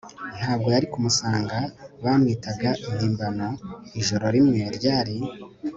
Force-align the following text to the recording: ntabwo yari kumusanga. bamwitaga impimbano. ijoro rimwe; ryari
ntabwo 0.39 0.67
yari 0.75 0.87
kumusanga. 0.93 1.57
bamwitaga 2.03 2.69
impimbano. 2.87 3.49
ijoro 3.99 4.25
rimwe; 4.35 4.59
ryari 4.77 5.15